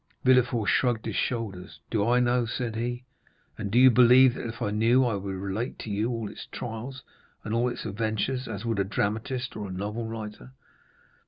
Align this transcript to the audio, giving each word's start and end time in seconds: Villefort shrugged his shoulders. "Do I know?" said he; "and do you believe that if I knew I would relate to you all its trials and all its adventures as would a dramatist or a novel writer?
Villefort 0.23 0.67
shrugged 0.67 1.05
his 1.05 1.15
shoulders. 1.15 1.79
"Do 1.91 2.09
I 2.09 2.19
know?" 2.19 2.47
said 2.47 2.75
he; 2.75 3.03
"and 3.55 3.69
do 3.69 3.77
you 3.77 3.91
believe 3.91 4.33
that 4.33 4.47
if 4.47 4.59
I 4.59 4.71
knew 4.71 5.05
I 5.05 5.13
would 5.13 5.35
relate 5.35 5.77
to 5.77 5.91
you 5.91 6.09
all 6.09 6.27
its 6.27 6.47
trials 6.47 7.03
and 7.43 7.53
all 7.53 7.69
its 7.69 7.85
adventures 7.85 8.47
as 8.47 8.65
would 8.65 8.79
a 8.79 8.83
dramatist 8.83 9.55
or 9.55 9.67
a 9.67 9.71
novel 9.71 10.07
writer? 10.07 10.53